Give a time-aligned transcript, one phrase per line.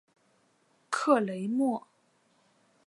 [0.89, 1.85] 克雷莫。